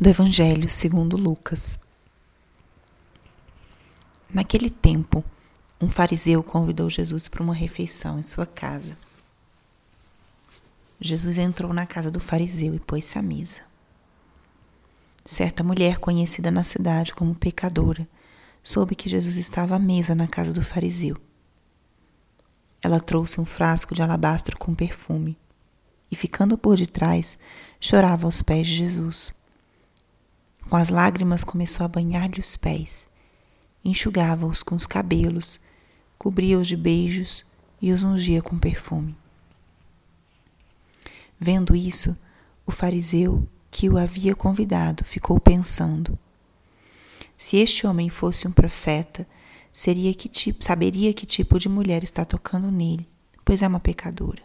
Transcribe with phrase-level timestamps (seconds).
[0.00, 1.80] do Evangelho segundo Lucas.
[4.32, 5.24] Naquele tempo,
[5.80, 8.96] um fariseu convidou Jesus para uma refeição em sua casa.
[11.00, 13.62] Jesus entrou na casa do fariseu e pôs-se à mesa.
[15.26, 18.08] Certa mulher conhecida na cidade como pecadora
[18.62, 21.16] soube que Jesus estava à mesa na casa do fariseu.
[22.80, 25.36] Ela trouxe um frasco de alabastro com perfume
[26.08, 27.36] e, ficando por detrás,
[27.80, 29.37] chorava aos pés de Jesus.
[30.68, 33.06] Com as lágrimas começou a banhar-lhe os pés,
[33.82, 35.58] enxugava-os com os cabelos,
[36.18, 37.46] cobria-os de beijos
[37.80, 39.16] e os ungia com perfume.
[41.40, 42.18] Vendo isso,
[42.66, 46.18] o fariseu que o havia convidado ficou pensando:
[47.36, 49.26] se este homem fosse um profeta,
[49.72, 53.08] seria que tipo, saberia que tipo de mulher está tocando nele,
[53.44, 54.42] pois é uma pecadora.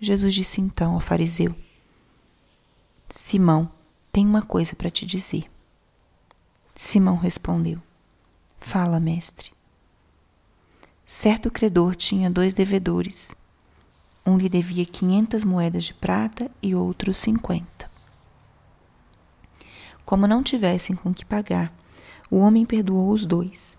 [0.00, 1.54] Jesus disse então ao fariseu:
[3.08, 3.70] Simão,
[4.12, 5.50] tenho uma coisa para te dizer.
[6.74, 7.80] Simão respondeu:
[8.58, 9.52] Fala, mestre.
[11.06, 13.34] Certo credor tinha dois devedores.
[14.24, 17.90] Um lhe devia quinhentas moedas de prata e outro cinquenta.
[20.04, 21.72] Como não tivessem com que pagar,
[22.30, 23.76] o homem perdoou os dois.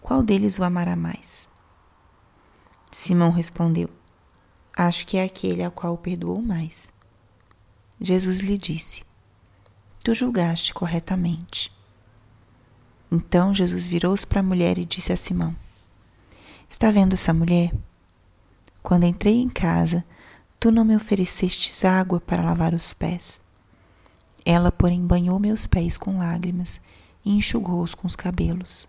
[0.00, 1.48] Qual deles o amará mais?
[2.90, 3.88] Simão respondeu:
[4.76, 6.90] Acho que é aquele ao qual o perdoou mais.
[8.00, 9.02] Jesus lhe disse:
[10.04, 11.72] Tu julgaste corretamente.
[13.10, 15.56] Então Jesus virou-se para a mulher e disse a Simão:
[16.68, 17.74] Está vendo essa mulher?
[18.82, 20.04] Quando entrei em casa,
[20.60, 23.40] tu não me oferecestes água para lavar os pés.
[24.44, 26.82] Ela, porém, banhou meus pés com lágrimas
[27.24, 28.86] e enxugou-os com os cabelos.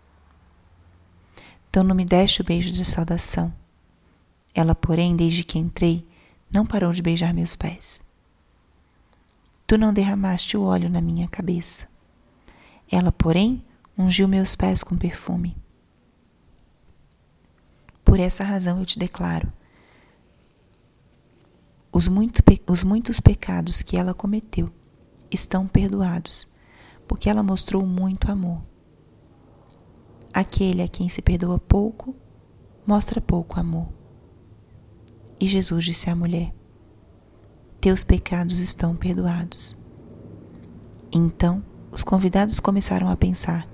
[1.70, 3.54] Então não me deste o beijo de saudação.
[4.54, 6.06] Ela, porém, desde que entrei,
[6.52, 8.05] não parou de beijar meus pés.
[9.68, 11.88] Tu não derramaste o óleo na minha cabeça.
[12.92, 13.66] Ela, porém,
[13.98, 15.58] ungiu meus pés com perfume.
[18.04, 19.52] Por essa razão eu te declaro:
[21.92, 24.72] os, muito, os muitos pecados que ela cometeu
[25.32, 26.48] estão perdoados,
[27.08, 28.62] porque ela mostrou muito amor.
[30.32, 32.16] Aquele a quem se perdoa pouco,
[32.86, 33.88] mostra pouco amor.
[35.40, 36.54] E Jesus disse à mulher:
[37.86, 39.78] Teus pecados estão perdoados.
[41.12, 43.70] Então os convidados começaram a pensar: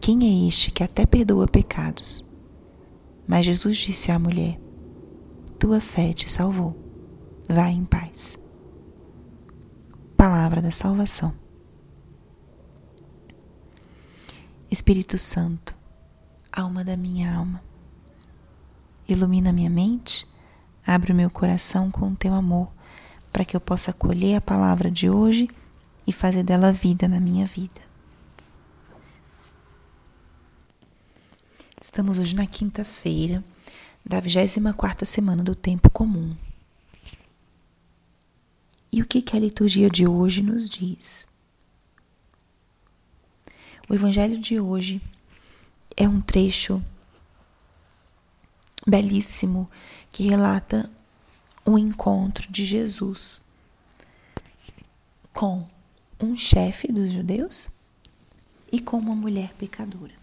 [0.00, 2.28] Quem é este que até perdoa pecados?
[3.28, 4.60] Mas Jesus disse à mulher:
[5.56, 6.76] Tua fé te salvou.
[7.48, 8.40] Vá em paz.
[10.16, 11.32] Palavra da salvação.
[14.68, 15.78] Espírito Santo,
[16.50, 17.62] alma da minha alma,
[19.08, 20.26] ilumina minha mente,
[20.84, 22.76] abre o meu coração com o teu amor,
[23.38, 25.48] para que eu possa acolher a palavra de hoje
[26.04, 27.80] e fazer dela vida na minha vida.
[31.80, 33.44] Estamos hoje na quinta-feira
[34.04, 36.36] da 24 semana do tempo comum.
[38.90, 41.28] E o que, que a liturgia de hoje nos diz?
[43.88, 45.00] O evangelho de hoje
[45.96, 46.84] é um trecho
[48.84, 49.70] belíssimo
[50.10, 50.90] que relata
[51.68, 53.44] o encontro de Jesus
[55.32, 55.68] com
[56.20, 57.70] um chefe dos judeus
[58.72, 60.14] e com uma mulher pecadora.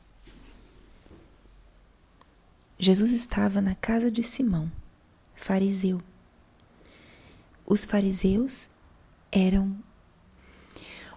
[2.78, 4.72] Jesus estava na casa de Simão,
[5.34, 6.02] fariseu
[7.66, 8.70] os fariseus
[9.32, 9.76] eram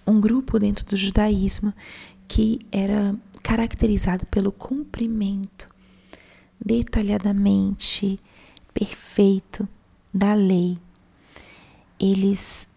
[0.06, 1.74] um grupo dentro do judaísmo
[2.26, 5.68] que era caracterizado pelo cumprimento
[6.58, 8.18] detalhadamente
[8.72, 9.68] perfeito
[10.12, 10.78] da lei.
[11.98, 12.68] Eles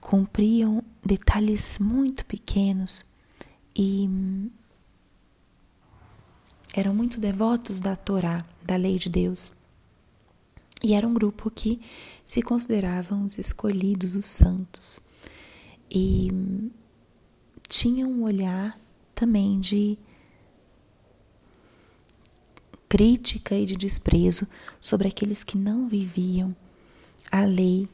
[0.00, 3.04] cumpriam detalhes muito pequenos
[3.76, 4.08] e
[6.74, 9.52] eram muito devotos da Torá, da lei de Deus.
[10.82, 11.80] E era um grupo que
[12.24, 14.98] se consideravam os escolhidos, os santos.
[15.90, 16.70] E
[17.68, 18.78] tinham um olhar
[19.14, 19.98] também de
[22.88, 24.48] crítica e de desprezo
[24.80, 26.56] sobre aqueles que não viviam
[27.30, 27.88] a lei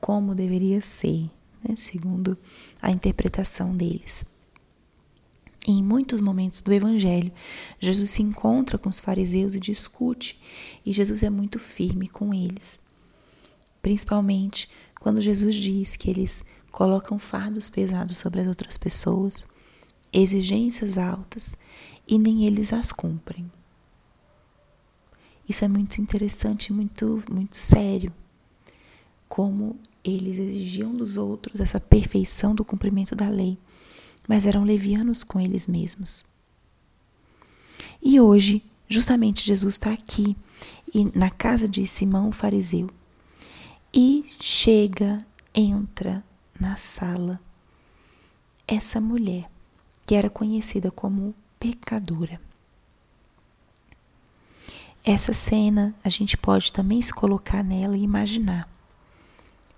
[0.00, 1.30] como deveria ser,
[1.62, 2.36] né, segundo
[2.80, 4.24] a interpretação deles.
[5.64, 7.32] Em muitos momentos do Evangelho,
[7.78, 10.40] Jesus se encontra com os fariseus e discute,
[10.84, 12.80] e Jesus é muito firme com eles.
[13.80, 14.68] Principalmente
[14.98, 19.46] quando Jesus diz que eles colocam fardos pesados sobre as outras pessoas,
[20.12, 21.56] exigências altas,
[22.08, 23.50] e nem eles as cumprem.
[25.48, 28.12] Isso é muito interessante, muito, muito sério.
[29.32, 33.56] Como eles exigiam dos outros essa perfeição do cumprimento da lei,
[34.28, 36.22] mas eram levianos com eles mesmos.
[38.02, 40.36] E hoje, justamente Jesus está aqui
[41.14, 42.90] na casa de Simão o fariseu
[43.90, 46.22] e chega, entra
[46.60, 47.40] na sala
[48.68, 49.50] essa mulher
[50.04, 52.38] que era conhecida como pecadora.
[55.02, 58.70] Essa cena a gente pode também se colocar nela e imaginar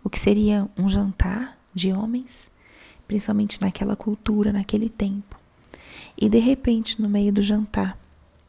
[0.05, 2.51] o que seria um jantar de homens,
[3.09, 5.41] principalmente naquela cultura, naquele tempo.
[6.17, 7.99] E de repente, no meio do jantar,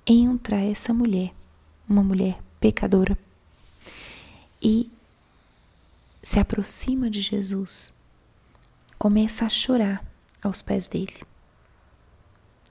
[0.06, 1.32] entra essa mulher,
[1.88, 3.18] uma mulher pecadora,
[4.62, 4.92] e
[6.22, 7.94] se aproxima de Jesus,
[9.00, 10.06] começa a chorar
[10.44, 11.22] aos pés dele.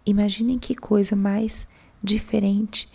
[0.05, 1.67] Imaginem que coisa mais
[2.03, 2.89] diferente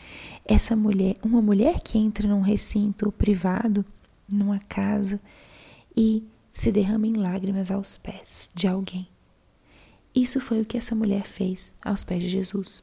[0.45, 3.83] essa mulher, uma mulher que entra num recinto privado,
[4.27, 5.19] numa casa
[6.01, 9.05] e se derrama em lágrimas aos pés de alguém.
[10.15, 12.81] Isso foi o que essa mulher fez aos pés de Jesus.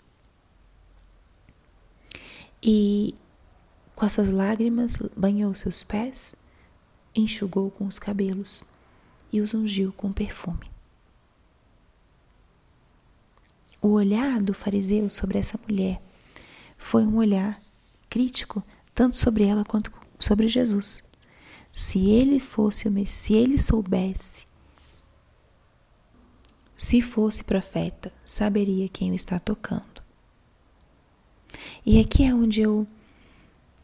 [2.62, 3.14] E
[3.94, 6.34] com as suas lágrimas banhou seus pés,
[7.14, 8.62] enxugou com os cabelos
[9.32, 10.70] e os ungiu com perfume.
[13.80, 16.02] O olhar do fariseu sobre essa mulher
[16.76, 17.62] foi um olhar
[18.10, 18.62] crítico,
[18.94, 21.02] tanto sobre ela quanto sobre Jesus.
[21.76, 24.46] Se ele fosse o Messias, se ele soubesse,
[26.74, 30.02] se fosse profeta, saberia quem o está tocando.
[31.84, 32.86] E aqui é onde eu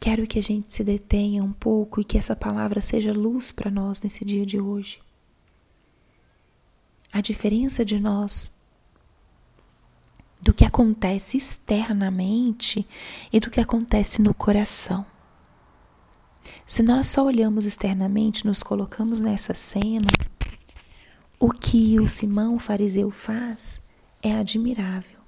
[0.00, 3.70] quero que a gente se detenha um pouco e que essa palavra seja luz para
[3.70, 4.98] nós nesse dia de hoje.
[7.12, 8.52] A diferença de nós
[10.40, 12.88] do que acontece externamente
[13.30, 15.11] e do que acontece no coração.
[16.72, 20.08] Se nós só olhamos externamente, nos colocamos nessa cena,
[21.38, 23.86] o que o Simão o fariseu faz
[24.22, 25.20] é admirável.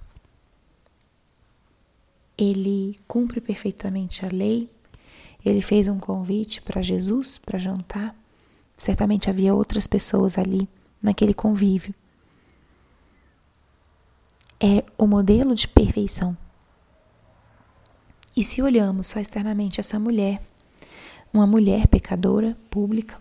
[2.38, 4.70] Ele cumpre perfeitamente a lei,
[5.44, 8.17] ele fez um convite para Jesus para jantar.
[8.75, 10.67] Certamente havia outras pessoas ali
[11.02, 11.94] naquele convívio.
[14.58, 16.35] É o modelo de perfeição.
[18.35, 20.41] E se olhamos só externamente essa mulher,
[21.34, 23.20] uma mulher pecadora pública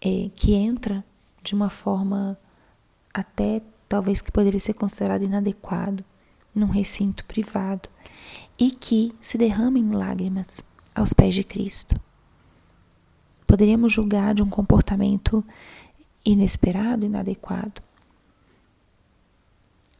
[0.00, 1.04] é, que entra
[1.42, 2.38] de uma forma
[3.12, 6.02] até talvez que poderia ser considerado inadequado
[6.54, 7.90] num recinto privado
[8.58, 10.62] e que se derrama em lágrimas
[10.94, 12.00] aos pés de Cristo.
[13.46, 15.44] Poderíamos julgar de um comportamento
[16.24, 17.82] inesperado, inadequado,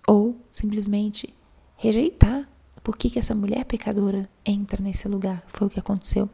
[0.07, 1.33] ou simplesmente
[1.77, 2.49] rejeitar
[2.83, 5.45] por que, que essa mulher pecadora entra nesse lugar.
[5.49, 6.31] Foi o que aconteceu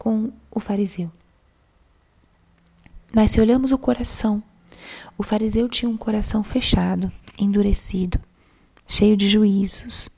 [0.00, 1.12] com o fariseu.
[3.14, 4.42] Mas se olhamos o coração,
[5.18, 8.18] o fariseu tinha um coração fechado, endurecido,
[8.88, 10.08] cheio de juízos.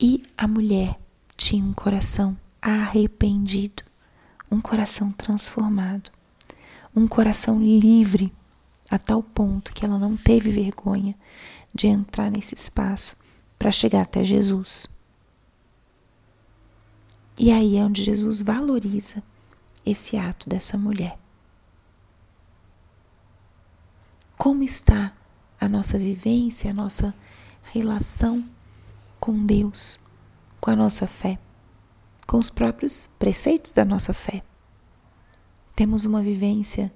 [0.00, 0.98] E a mulher
[1.36, 3.82] tinha um coração arrependido,
[4.50, 6.10] um coração transformado,
[6.94, 8.32] um coração livre
[8.90, 11.14] a tal ponto que ela não teve vergonha
[11.74, 13.16] de entrar nesse espaço
[13.58, 14.86] para chegar até Jesus.
[17.38, 19.22] E aí é onde Jesus valoriza
[19.84, 21.18] esse ato dessa mulher.
[24.38, 25.14] Como está
[25.60, 27.14] a nossa vivência, a nossa
[27.62, 28.44] relação
[29.20, 29.98] com Deus,
[30.60, 31.38] com a nossa fé,
[32.26, 34.42] com os próprios preceitos da nossa fé?
[35.74, 36.92] Temos uma vivência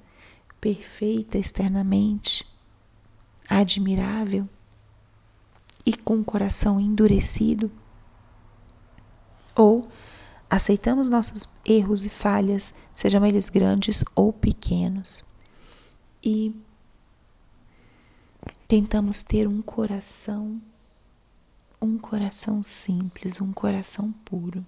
[0.58, 2.46] perfeita externamente,
[3.48, 4.48] admirável
[5.84, 7.70] e com o coração endurecido?
[9.54, 9.90] Ou
[10.50, 15.24] aceitamos nossos erros e falhas, sejam eles grandes ou pequenos,
[16.22, 16.54] e
[18.66, 20.60] tentamos ter um coração,
[21.80, 24.66] um coração simples, um coração puro,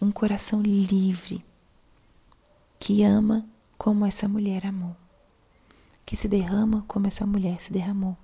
[0.00, 1.44] um coração livre,
[2.80, 3.46] que ama
[3.76, 4.96] como essa mulher amou,
[6.04, 8.16] que se derrama como essa mulher se derramou.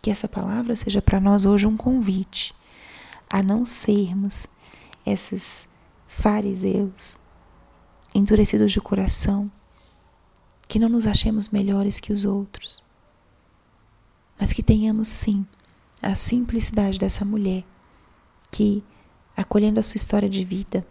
[0.00, 2.54] Que essa palavra seja para nós hoje um convite
[3.34, 4.46] a não sermos
[5.04, 5.66] esses
[6.06, 7.18] fariseus
[8.14, 9.50] endurecidos de coração,
[10.68, 12.80] que não nos achemos melhores que os outros,
[14.38, 15.44] mas que tenhamos sim
[16.00, 17.64] a simplicidade dessa mulher
[18.52, 18.84] que,
[19.36, 20.86] acolhendo a sua história de vida,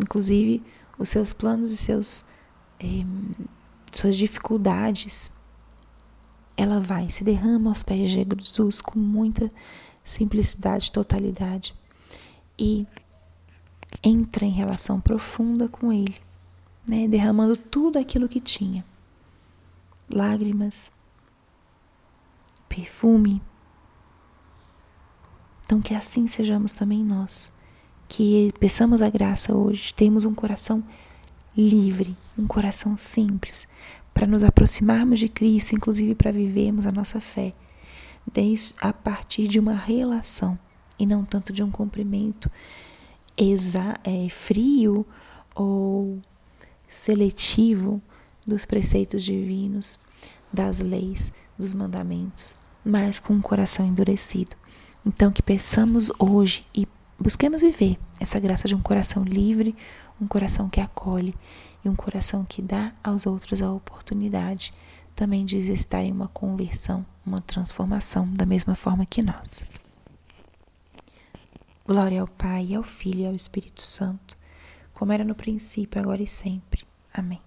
[0.00, 0.62] inclusive
[0.98, 2.24] os seus planos e seus,
[2.80, 3.04] eh,
[3.92, 5.30] suas dificuldades,
[6.56, 9.52] ela vai, se derrama aos pés de Jesus com muita
[10.04, 11.74] simplicidade, totalidade.
[12.58, 12.86] E
[14.02, 16.16] entra em relação profunda com Ele,
[16.86, 17.08] né?
[17.08, 18.84] derramando tudo aquilo que tinha:
[20.08, 20.92] lágrimas,
[22.68, 23.42] perfume.
[25.64, 27.50] Então, que assim sejamos também nós,
[28.08, 30.84] que peçamos a graça hoje, temos um coração
[31.56, 33.66] livre, um coração simples,
[34.12, 37.54] para nos aproximarmos de Cristo, inclusive para vivermos a nossa fé,
[38.80, 40.58] a partir de uma relação
[40.98, 42.50] e não tanto de um cumprimento
[43.36, 45.06] exa é, frio
[45.54, 46.20] ou
[46.86, 48.00] seletivo
[48.46, 49.98] dos preceitos divinos,
[50.52, 54.56] das leis, dos mandamentos, mas com um coração endurecido.
[55.04, 56.86] Então, que peçamos hoje e
[57.18, 59.74] busquemos viver essa graça de um coração livre,
[60.20, 61.34] um coração que acolhe
[61.84, 64.72] e um coração que dá aos outros a oportunidade
[65.14, 69.64] também de estar em uma conversão, uma transformação, da mesma forma que nós.
[71.86, 74.38] Glória ao Pai, ao Filho e ao Espírito Santo,
[74.94, 76.84] como era no princípio, agora e sempre.
[77.12, 77.40] Amém.